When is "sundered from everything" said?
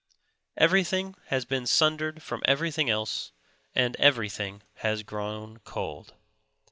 1.67-2.89